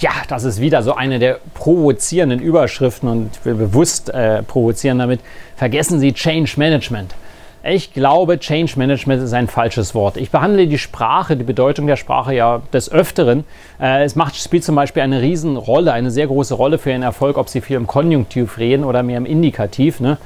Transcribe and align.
Ja, 0.00 0.12
das 0.28 0.44
ist 0.44 0.62
wieder 0.62 0.82
so 0.82 0.94
eine 0.94 1.18
der 1.18 1.40
provozierenden 1.52 2.40
Überschriften 2.40 3.06
und 3.06 3.30
ich 3.36 3.44
will 3.44 3.54
bewusst 3.54 4.08
äh, 4.08 4.42
provozieren 4.42 4.98
damit. 4.98 5.20
Vergessen 5.56 6.00
Sie 6.00 6.14
Change 6.14 6.54
Management. 6.56 7.14
Ich 7.62 7.92
glaube, 7.92 8.38
Change 8.38 8.78
Management 8.78 9.22
ist 9.22 9.34
ein 9.34 9.46
falsches 9.46 9.94
Wort. 9.94 10.16
Ich 10.16 10.30
behandle 10.30 10.66
die 10.66 10.78
Sprache, 10.78 11.36
die 11.36 11.44
Bedeutung 11.44 11.86
der 11.86 11.96
Sprache 11.96 12.34
ja 12.34 12.62
des 12.72 12.90
Öfteren. 12.90 13.44
Äh, 13.78 14.04
es 14.04 14.16
macht, 14.16 14.36
spielt 14.36 14.64
zum 14.64 14.74
Beispiel 14.74 15.02
eine 15.02 15.20
Riesenrolle, 15.20 15.92
eine 15.92 16.10
sehr 16.10 16.28
große 16.28 16.54
Rolle 16.54 16.78
für 16.78 16.92
Ihren 16.92 17.02
Erfolg, 17.02 17.36
ob 17.36 17.50
Sie 17.50 17.60
viel 17.60 17.76
im 17.76 17.86
Konjunktiv 17.86 18.56
reden 18.56 18.84
oder 18.84 19.02
mehr 19.02 19.18
im 19.18 19.26
Indikativ. 19.26 20.00
Ne? 20.00 20.16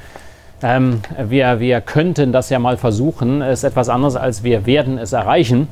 Ähm, 0.63 1.01
wir, 1.21 1.59
wir 1.59 1.81
könnten 1.81 2.31
das 2.31 2.49
ja 2.49 2.59
mal 2.59 2.77
versuchen, 2.77 3.41
ist 3.41 3.65
etwas 3.65 3.89
anderes 3.89 4.15
als 4.15 4.43
wir 4.43 4.65
werden 4.65 4.97
es 4.97 5.11
erreichen. 5.11 5.67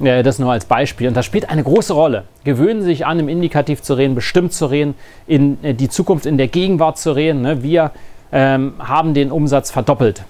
Äh, 0.00 0.22
das 0.22 0.38
nur 0.38 0.52
als 0.52 0.64
Beispiel. 0.64 1.08
Und 1.08 1.16
das 1.16 1.26
spielt 1.26 1.48
eine 1.48 1.62
große 1.62 1.92
Rolle. 1.92 2.24
Gewöhnen 2.44 2.80
Sie 2.80 2.86
sich 2.86 3.06
an, 3.06 3.18
im 3.18 3.28
Indikativ 3.28 3.82
zu 3.82 3.94
reden, 3.94 4.14
bestimmt 4.14 4.52
zu 4.52 4.66
reden, 4.66 4.94
in 5.26 5.62
äh, 5.62 5.74
die 5.74 5.88
Zukunft 5.88 6.26
in 6.26 6.38
der 6.38 6.48
Gegenwart 6.48 6.98
zu 6.98 7.12
reden. 7.12 7.42
Ne? 7.42 7.62
Wir 7.62 7.92
ähm, 8.32 8.74
haben 8.78 9.14
den 9.14 9.30
Umsatz 9.30 9.70
verdoppelt 9.70 10.24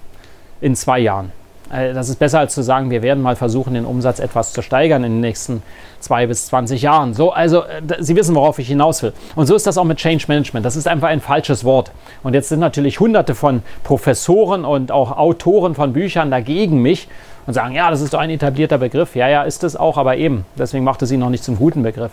in 0.60 0.76
zwei 0.76 0.98
Jahren. 0.98 1.32
Äh, 1.72 1.94
das 1.94 2.08
ist 2.08 2.18
besser 2.18 2.40
als 2.40 2.54
zu 2.54 2.62
sagen, 2.62 2.90
wir 2.90 3.02
werden 3.02 3.22
mal 3.22 3.36
versuchen, 3.36 3.74
den 3.74 3.86
Umsatz 3.86 4.18
etwas 4.18 4.52
zu 4.52 4.60
steigern 4.60 5.02
in 5.04 5.12
den 5.12 5.20
nächsten 5.20 5.62
zwei 6.00 6.26
bis 6.26 6.46
20 6.46 6.82
Jahren. 6.82 7.14
So, 7.14 7.30
also 7.32 7.62
Sie 7.98 8.14
wissen, 8.14 8.34
worauf 8.34 8.58
ich 8.58 8.68
hinaus 8.68 9.02
will. 9.02 9.14
Und 9.34 9.46
so 9.46 9.54
ist 9.54 9.66
das 9.66 9.78
auch 9.78 9.84
mit 9.84 9.96
Change 9.96 10.26
Management. 10.28 10.66
Das 10.66 10.76
ist 10.76 10.86
einfach 10.86 11.08
ein 11.08 11.22
falsches 11.22 11.64
Wort. 11.64 11.92
Und 12.22 12.34
jetzt 12.34 12.50
sind 12.50 12.60
natürlich 12.60 13.00
hunderte 13.00 13.34
von 13.34 13.62
Professoren 13.82 14.66
und 14.66 14.92
auch 14.92 15.16
Autoren 15.16 15.74
von 15.74 15.94
Büchern 15.94 16.30
dagegen 16.30 16.82
mich 16.82 17.08
und 17.46 17.54
sagen, 17.54 17.74
ja, 17.74 17.90
das 17.90 18.00
ist 18.00 18.14
doch 18.14 18.18
ein 18.18 18.30
etablierter 18.30 18.78
Begriff. 18.78 19.16
Ja, 19.16 19.28
ja, 19.28 19.42
ist 19.42 19.64
es 19.64 19.76
auch, 19.76 19.98
aber 19.98 20.16
eben, 20.16 20.44
deswegen 20.58 20.84
macht 20.84 21.02
es 21.02 21.10
ihn 21.10 21.20
noch 21.20 21.30
nicht 21.30 21.44
zum 21.44 21.56
guten 21.56 21.82
Begriff. 21.82 22.12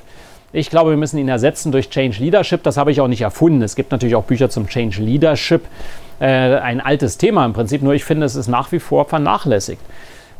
Ich 0.53 0.69
glaube, 0.69 0.89
wir 0.89 0.97
müssen 0.97 1.17
ihn 1.17 1.29
ersetzen 1.29 1.71
durch 1.71 1.89
Change 1.89 2.21
Leadership. 2.21 2.63
Das 2.63 2.75
habe 2.75 2.91
ich 2.91 2.99
auch 2.99 3.07
nicht 3.07 3.21
erfunden. 3.21 3.61
Es 3.61 3.75
gibt 3.75 3.91
natürlich 3.91 4.15
auch 4.15 4.25
Bücher 4.25 4.49
zum 4.49 4.67
Change 4.67 5.01
Leadership. 5.01 5.63
Äh, 6.19 6.25
ein 6.25 6.81
altes 6.81 7.17
Thema 7.17 7.45
im 7.45 7.53
Prinzip, 7.53 7.81
nur 7.81 7.93
ich 7.93 8.03
finde, 8.03 8.25
es 8.25 8.35
ist 8.35 8.47
nach 8.47 8.71
wie 8.73 8.79
vor 8.79 9.05
vernachlässigt. 9.05 9.81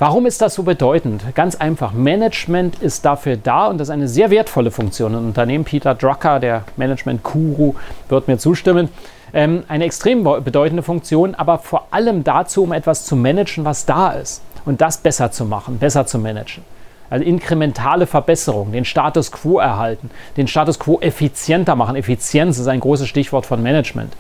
Warum 0.01 0.25
ist 0.25 0.41
das 0.41 0.55
so 0.55 0.63
bedeutend? 0.63 1.21
Ganz 1.35 1.57
einfach. 1.57 1.93
Management 1.93 2.81
ist 2.81 3.05
dafür 3.05 3.37
da 3.37 3.67
und 3.67 3.77
das 3.77 3.89
ist 3.89 3.93
eine 3.93 4.07
sehr 4.07 4.31
wertvolle 4.31 4.71
Funktion. 4.71 5.13
Ein 5.13 5.25
Unternehmen, 5.25 5.63
Peter 5.63 5.93
Drucker, 5.93 6.39
der 6.39 6.63
Management-Guru, 6.75 7.75
wird 8.09 8.27
mir 8.27 8.39
zustimmen. 8.39 8.89
Ähm, 9.31 9.63
eine 9.67 9.85
extrem 9.85 10.23
bedeutende 10.23 10.81
Funktion, 10.81 11.35
aber 11.35 11.59
vor 11.59 11.85
allem 11.91 12.23
dazu, 12.23 12.63
um 12.63 12.71
etwas 12.71 13.05
zu 13.05 13.15
managen, 13.15 13.63
was 13.63 13.85
da 13.85 14.13
ist 14.13 14.41
und 14.65 14.81
das 14.81 14.97
besser 14.97 15.31
zu 15.31 15.45
machen, 15.45 15.77
besser 15.77 16.07
zu 16.07 16.17
managen. 16.17 16.63
Also 17.11 17.23
inkrementale 17.23 18.07
Verbesserung, 18.07 18.71
den 18.71 18.85
Status 18.85 19.31
quo 19.31 19.59
erhalten, 19.59 20.09
den 20.35 20.47
Status 20.47 20.79
quo 20.79 20.99
effizienter 20.99 21.75
machen. 21.75 21.95
Effizienz 21.95 22.57
ist 22.57 22.67
ein 22.67 22.79
großes 22.79 23.07
Stichwort 23.07 23.45
von 23.45 23.61
Management. 23.61 24.13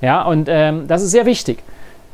Ja, 0.00 0.22
und 0.22 0.48
ähm, 0.50 0.88
das 0.88 1.02
ist 1.02 1.10
sehr 1.10 1.26
wichtig. 1.26 1.62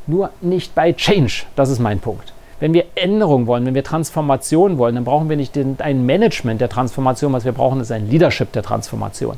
Nur 0.08 0.30
nicht 0.40 0.74
bei 0.74 0.92
Change, 0.92 1.44
das 1.54 1.68
ist 1.68 1.78
mein 1.78 2.00
Punkt. 2.00 2.34
Wenn 2.64 2.72
wir 2.72 2.86
Änderung 2.94 3.46
wollen, 3.46 3.66
wenn 3.66 3.74
wir 3.74 3.84
Transformation 3.84 4.78
wollen, 4.78 4.94
dann 4.94 5.04
brauchen 5.04 5.28
wir 5.28 5.36
nicht 5.36 5.54
den, 5.54 5.76
ein 5.80 6.06
Management 6.06 6.62
der 6.62 6.70
Transformation, 6.70 7.30
was 7.34 7.44
wir 7.44 7.52
brauchen, 7.52 7.78
ist 7.78 7.92
ein 7.92 8.08
Leadership 8.08 8.52
der 8.52 8.62
Transformation. 8.62 9.36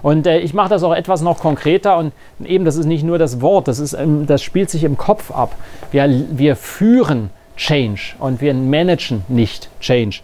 Und 0.00 0.28
äh, 0.28 0.38
ich 0.38 0.54
mache 0.54 0.68
das 0.68 0.84
auch 0.84 0.94
etwas 0.94 1.20
noch 1.20 1.40
konkreter 1.40 1.98
und 1.98 2.12
eben, 2.44 2.64
das 2.64 2.76
ist 2.76 2.86
nicht 2.86 3.02
nur 3.02 3.18
das 3.18 3.40
Wort, 3.40 3.66
das, 3.66 3.80
ist, 3.80 3.94
ähm, 3.94 4.28
das 4.28 4.44
spielt 4.44 4.70
sich 4.70 4.84
im 4.84 4.96
Kopf 4.96 5.32
ab. 5.32 5.56
Wir, 5.90 6.08
wir 6.30 6.54
führen 6.54 7.30
Change 7.56 8.14
und 8.20 8.40
wir 8.40 8.54
managen 8.54 9.24
nicht 9.26 9.70
Change. 9.80 10.20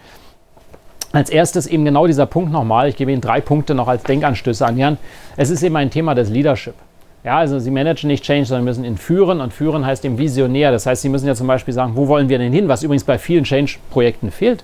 Als 1.11 1.31
erstes 1.31 1.67
eben 1.67 1.85
genau 1.85 2.07
dieser 2.07 2.27
Punkt 2.27 2.53
nochmal. 2.53 2.89
Ich 2.89 2.95
gebe 2.95 3.11
Ihnen 3.11 3.21
drei 3.21 3.41
Punkte 3.41 3.75
noch 3.75 3.89
als 3.89 4.05
Denkanstöße 4.05 4.65
an 4.65 4.79
Jan. 4.79 4.99
Es 5.37 5.51
ist 5.51 5.65
eben 5.65 5.75
ein 5.75 5.91
Thema 5.91 6.15
des 6.15 6.31
Leadership. 6.31 6.75
Ja, 7.25 7.39
also 7.39 7.59
Sie 7.59 7.71
managen 7.71 8.09
nicht 8.09 8.23
Change, 8.23 8.45
sondern 8.45 8.65
müssen 8.65 8.85
ihn 8.85 8.99
führen 8.99 9.41
und 9.41 9.51
führen 9.51 9.87
heißt 9.87 10.05
eben 10.05 10.19
visionär. 10.19 10.71
Das 10.71 10.85
heißt, 10.85 11.01
Sie 11.01 11.09
müssen 11.09 11.27
ja 11.27 11.35
zum 11.35 11.47
Beispiel 11.47 11.73
sagen, 11.73 11.93
wo 11.97 12.07
wollen 12.07 12.29
wir 12.29 12.37
denn 12.37 12.53
hin, 12.53 12.69
was 12.69 12.83
übrigens 12.83 13.05
bei 13.05 13.17
vielen 13.17 13.45
Change-Projekten 13.45 14.31
fehlt. 14.31 14.63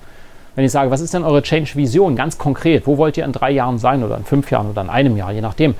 Wenn 0.54 0.66
ich 0.66 0.72
sage, 0.72 0.90
was 0.90 1.00
ist 1.00 1.14
denn 1.14 1.24
eure 1.24 1.42
Change-Vision, 1.42 2.16
ganz 2.16 2.36
konkret, 2.36 2.86
wo 2.86 2.98
wollt 2.98 3.16
ihr 3.16 3.24
in 3.24 3.32
drei 3.32 3.50
Jahren 3.50 3.78
sein 3.78 4.04
oder 4.04 4.18
in 4.18 4.24
fünf 4.24 4.50
Jahren 4.50 4.68
oder 4.68 4.82
in 4.82 4.90
einem 4.90 5.16
Jahr, 5.16 5.32
je 5.32 5.40
nachdem. 5.40 5.74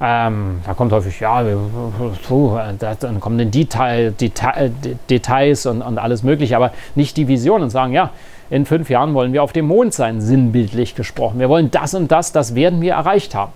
Ähm, 0.00 0.60
da 0.64 0.74
kommt 0.74 0.92
häufig, 0.92 1.18
ja, 1.18 1.42
dann 1.42 3.20
kommen 3.20 3.38
dann 3.38 3.50
Detail, 3.50 4.12
Detail, 4.12 4.70
Details 5.10 5.66
und, 5.66 5.82
und 5.82 5.98
alles 5.98 6.22
Mögliche, 6.22 6.54
aber 6.54 6.72
nicht 6.94 7.16
die 7.16 7.26
Vision 7.26 7.62
und 7.62 7.70
sagen, 7.70 7.92
ja, 7.92 8.10
in 8.50 8.66
fünf 8.66 8.88
Jahren 8.88 9.14
wollen 9.14 9.32
wir 9.32 9.42
auf 9.42 9.52
dem 9.52 9.66
Mond 9.66 9.94
sein, 9.94 10.20
sinnbildlich 10.20 10.94
gesprochen. 10.94 11.40
Wir 11.40 11.48
wollen 11.48 11.72
das 11.72 11.94
und 11.94 12.12
das, 12.12 12.30
das 12.30 12.54
werden 12.54 12.80
wir 12.82 12.92
erreicht 12.92 13.34
haben. 13.34 13.52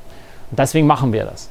Und 0.50 0.58
deswegen 0.58 0.88
machen 0.88 1.12
wir 1.12 1.24
das. 1.24 1.50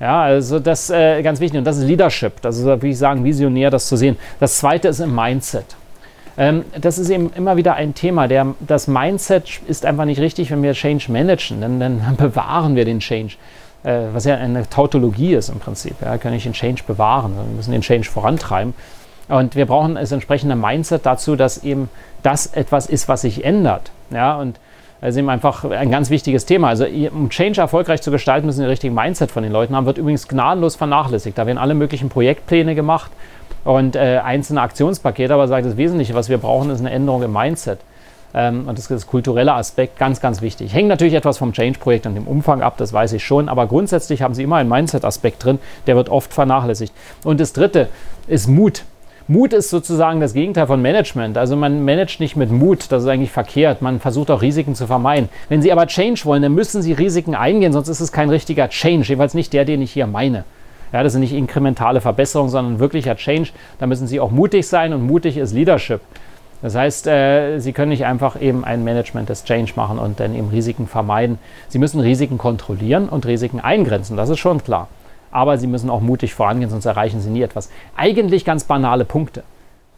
Ja, 0.00 0.22
also 0.22 0.60
das 0.60 0.84
ist 0.84 0.90
äh, 0.90 1.22
ganz 1.22 1.40
wichtig 1.40 1.58
und 1.58 1.64
das 1.64 1.78
ist 1.78 1.84
Leadership. 1.84 2.40
Das 2.40 2.58
ist, 2.58 2.82
wie 2.82 2.90
ich 2.90 2.98
sagen, 2.98 3.24
visionär, 3.24 3.70
das 3.70 3.88
zu 3.88 3.96
sehen. 3.96 4.16
Das 4.38 4.58
zweite 4.58 4.88
ist 4.88 5.00
im 5.00 5.14
Mindset. 5.14 5.76
Ähm, 6.36 6.64
das 6.80 6.98
ist 6.98 7.10
eben 7.10 7.32
immer 7.34 7.56
wieder 7.56 7.74
ein 7.74 7.94
Thema. 7.94 8.28
Der, 8.28 8.54
das 8.60 8.86
Mindset 8.86 9.60
ist 9.66 9.84
einfach 9.84 10.04
nicht 10.04 10.20
richtig, 10.20 10.50
wenn 10.50 10.62
wir 10.62 10.72
Change 10.72 11.10
managen. 11.10 11.60
Dann, 11.60 11.80
dann 11.80 12.14
bewahren 12.16 12.76
wir 12.76 12.84
den 12.84 13.00
Change 13.00 13.34
äh, 13.84 14.06
was 14.12 14.24
ja 14.24 14.36
eine 14.36 14.68
Tautologie 14.68 15.34
ist 15.34 15.48
im 15.48 15.60
Prinzip. 15.60 15.96
Ja, 16.02 16.18
kann 16.18 16.32
ich 16.32 16.44
den 16.44 16.52
Change 16.52 16.82
bewahren. 16.86 17.34
Wir 17.36 17.44
müssen 17.56 17.72
den 17.72 17.82
Change 17.82 18.08
vorantreiben. 18.08 18.74
Und 19.28 19.56
wir 19.56 19.66
brauchen 19.66 19.96
das 19.96 20.10
entsprechende 20.10 20.56
Mindset 20.56 21.04
dazu, 21.04 21.36
dass 21.36 21.62
eben 21.62 21.90
das 22.22 22.46
etwas 22.46 22.86
ist, 22.86 23.08
was 23.08 23.22
sich 23.22 23.44
ändert. 23.44 23.90
Ja, 24.10 24.36
und 24.36 24.58
das 25.00 25.10
ist 25.10 25.16
eben 25.18 25.30
einfach 25.30 25.64
ein 25.64 25.90
ganz 25.90 26.10
wichtiges 26.10 26.44
Thema. 26.44 26.68
Also, 26.68 26.84
um 27.12 27.30
Change 27.30 27.60
erfolgreich 27.60 28.02
zu 28.02 28.10
gestalten, 28.10 28.46
müssen 28.46 28.58
wir 28.58 28.66
den 28.66 28.70
richtigen 28.70 28.94
Mindset 28.94 29.30
von 29.30 29.44
den 29.44 29.52
Leuten 29.52 29.76
haben. 29.76 29.86
Wird 29.86 29.98
übrigens 29.98 30.26
gnadenlos 30.26 30.74
vernachlässigt. 30.74 31.38
Da 31.38 31.46
werden 31.46 31.58
alle 31.58 31.74
möglichen 31.74 32.08
Projektpläne 32.08 32.74
gemacht 32.74 33.12
und 33.64 33.94
äh, 33.94 34.20
einzelne 34.24 34.60
Aktionspakete. 34.60 35.32
Aber 35.32 35.46
sagt 35.46 35.66
das 35.66 35.76
Wesentliche, 35.76 36.14
was 36.14 36.28
wir 36.28 36.38
brauchen, 36.38 36.70
ist 36.70 36.80
eine 36.80 36.90
Änderung 36.90 37.22
im 37.22 37.32
Mindset. 37.32 37.78
Ähm, 38.34 38.68
und 38.68 38.76
das 38.76 38.84
ist 38.84 38.90
das 38.90 39.06
kulturelle 39.06 39.54
Aspekt 39.54 39.98
ganz, 39.98 40.20
ganz 40.20 40.42
wichtig. 40.42 40.74
Hängt 40.74 40.88
natürlich 40.88 41.14
etwas 41.14 41.38
vom 41.38 41.52
Change-Projekt 41.52 42.06
und 42.06 42.14
dem 42.14 42.26
Umfang 42.26 42.62
ab, 42.62 42.74
das 42.76 42.92
weiß 42.92 43.12
ich 43.14 43.24
schon, 43.24 43.48
aber 43.48 43.66
grundsätzlich 43.66 44.22
haben 44.22 44.34
Sie 44.34 44.42
immer 44.42 44.56
einen 44.56 44.68
Mindset-Aspekt 44.68 45.44
drin, 45.44 45.58
der 45.86 45.96
wird 45.96 46.08
oft 46.08 46.34
vernachlässigt. 46.34 46.92
Und 47.24 47.40
das 47.40 47.52
dritte 47.52 47.88
ist 48.26 48.48
Mut. 48.48 48.84
Mut 49.30 49.52
ist 49.52 49.68
sozusagen 49.68 50.20
das 50.20 50.32
Gegenteil 50.32 50.66
von 50.66 50.80
Management. 50.80 51.36
Also 51.36 51.54
man 51.54 51.84
managt 51.84 52.18
nicht 52.18 52.34
mit 52.34 52.50
Mut, 52.50 52.90
das 52.90 53.02
ist 53.02 53.08
eigentlich 53.10 53.30
verkehrt. 53.30 53.82
Man 53.82 54.00
versucht 54.00 54.30
auch 54.30 54.40
Risiken 54.40 54.74
zu 54.74 54.86
vermeiden. 54.86 55.28
Wenn 55.50 55.60
Sie 55.60 55.70
aber 55.70 55.86
Change 55.86 56.24
wollen, 56.24 56.40
dann 56.40 56.54
müssen 56.54 56.80
Sie 56.80 56.94
Risiken 56.94 57.34
eingehen, 57.34 57.74
sonst 57.74 57.88
ist 57.88 58.00
es 58.00 58.10
kein 58.10 58.30
richtiger 58.30 58.70
Change, 58.70 59.06
jedenfalls 59.06 59.34
nicht 59.34 59.52
der, 59.52 59.66
den 59.66 59.82
ich 59.82 59.92
hier 59.92 60.06
meine. 60.06 60.44
Ja, 60.94 61.02
das 61.02 61.12
sind 61.12 61.20
nicht 61.20 61.34
inkrementale 61.34 62.00
Verbesserungen, 62.00 62.50
sondern 62.50 62.78
wirklicher 62.78 63.16
Change. 63.16 63.50
Da 63.78 63.86
müssen 63.86 64.06
Sie 64.06 64.18
auch 64.18 64.30
mutig 64.30 64.66
sein 64.66 64.94
und 64.94 65.02
mutig 65.02 65.36
ist 65.36 65.52
Leadership. 65.52 66.00
Das 66.62 66.74
heißt, 66.74 67.06
äh, 67.06 67.58
Sie 67.58 67.74
können 67.74 67.90
nicht 67.90 68.06
einfach 68.06 68.40
eben 68.40 68.64
ein 68.64 68.82
Management 68.82 69.28
des 69.28 69.44
Change 69.44 69.74
machen 69.76 69.98
und 69.98 70.20
dann 70.20 70.34
eben 70.34 70.48
Risiken 70.48 70.86
vermeiden. 70.86 71.38
Sie 71.68 71.78
müssen 71.78 72.00
Risiken 72.00 72.38
kontrollieren 72.38 73.10
und 73.10 73.26
Risiken 73.26 73.60
eingrenzen, 73.60 74.16
das 74.16 74.30
ist 74.30 74.38
schon 74.38 74.64
klar. 74.64 74.88
Aber 75.30 75.58
Sie 75.58 75.66
müssen 75.66 75.90
auch 75.90 76.00
mutig 76.00 76.34
vorangehen, 76.34 76.70
sonst 76.70 76.86
erreichen 76.86 77.20
Sie 77.20 77.30
nie 77.30 77.42
etwas. 77.42 77.70
Eigentlich 77.96 78.44
ganz 78.44 78.64
banale 78.64 79.04
Punkte. 79.04 79.42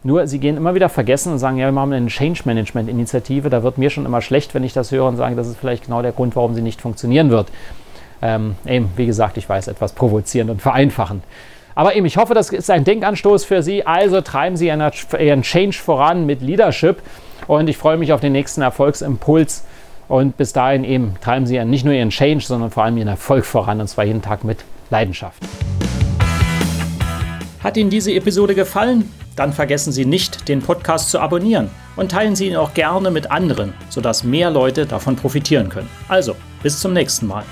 Nur 0.03 0.25
Sie 0.27 0.39
gehen 0.39 0.57
immer 0.57 0.73
wieder 0.73 0.89
vergessen 0.89 1.31
und 1.33 1.39
sagen, 1.39 1.57
ja, 1.57 1.71
wir 1.71 1.79
haben 1.79 1.93
eine 1.93 2.07
Change 2.07 2.41
Management 2.45 2.89
Initiative, 2.89 3.49
da 3.49 3.61
wird 3.61 3.77
mir 3.77 3.89
schon 3.89 4.05
immer 4.05 4.21
schlecht, 4.21 4.53
wenn 4.55 4.63
ich 4.63 4.73
das 4.73 4.91
höre 4.91 5.05
und 5.05 5.17
sage, 5.17 5.35
das 5.35 5.47
ist 5.47 5.57
vielleicht 5.57 5.85
genau 5.85 6.01
der 6.01 6.11
Grund, 6.11 6.35
warum 6.35 6.55
sie 6.55 6.61
nicht 6.61 6.81
funktionieren 6.81 7.29
wird. 7.29 7.47
Ähm, 8.21 8.55
eben, 8.65 8.89
wie 8.95 9.05
gesagt, 9.05 9.37
ich 9.37 9.47
weiß, 9.47 9.67
etwas 9.67 9.93
provozierend 9.93 10.51
und 10.51 10.61
vereinfachend. 10.61 11.23
Aber 11.75 11.95
eben, 11.95 12.05
ich 12.05 12.17
hoffe, 12.17 12.33
das 12.33 12.49
ist 12.49 12.69
ein 12.69 12.83
Denkanstoß 12.83 13.45
für 13.45 13.63
Sie. 13.63 13.85
Also 13.85 14.21
treiben 14.21 14.57
Sie 14.57 14.67
Ihren 14.67 15.41
Change 15.41 15.77
voran 15.77 16.25
mit 16.25 16.41
Leadership. 16.41 17.01
Und 17.47 17.69
ich 17.69 17.77
freue 17.77 17.97
mich 17.97 18.13
auf 18.13 18.19
den 18.19 18.33
nächsten 18.33 18.61
Erfolgsimpuls. 18.61 19.65
Und 20.11 20.35
bis 20.35 20.51
dahin 20.51 20.83
eben 20.83 21.13
treiben 21.21 21.45
Sie 21.45 21.63
nicht 21.63 21.85
nur 21.85 21.93
Ihren 21.93 22.09
Change, 22.09 22.43
sondern 22.43 22.69
vor 22.69 22.83
allem 22.83 22.97
Ihren 22.97 23.07
Erfolg 23.07 23.45
voran. 23.45 23.79
Und 23.79 23.87
zwar 23.87 24.03
jeden 24.03 24.21
Tag 24.21 24.43
mit 24.43 24.65
Leidenschaft. 24.89 25.41
Hat 27.63 27.77
Ihnen 27.77 27.89
diese 27.89 28.11
Episode 28.11 28.53
gefallen? 28.53 29.09
Dann 29.37 29.53
vergessen 29.53 29.93
Sie 29.93 30.03
nicht, 30.03 30.49
den 30.49 30.61
Podcast 30.61 31.11
zu 31.11 31.21
abonnieren 31.21 31.69
und 31.95 32.11
teilen 32.11 32.35
Sie 32.35 32.47
ihn 32.49 32.57
auch 32.57 32.73
gerne 32.73 33.09
mit 33.09 33.31
anderen, 33.31 33.73
sodass 33.87 34.25
mehr 34.25 34.51
Leute 34.51 34.85
davon 34.85 35.15
profitieren 35.15 35.69
können. 35.69 35.89
Also, 36.09 36.35
bis 36.61 36.81
zum 36.81 36.91
nächsten 36.91 37.27
Mal. 37.27 37.45